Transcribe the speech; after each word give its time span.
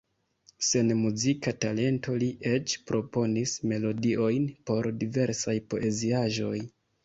Sen 0.67 0.87
muzika 1.01 1.53
talento 1.65 2.15
li 2.23 2.31
eĉ 2.53 2.75
proponis 2.93 3.55
melodiojn 3.75 4.51
por 4.71 4.93
diversaj 5.07 5.59
poeziaĵoj. 5.75 6.59